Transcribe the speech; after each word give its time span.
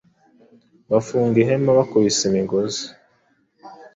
bafunga 0.91 1.35
ihema 1.43 1.77
Bakubise 1.77 2.21
imigozi 2.29 2.83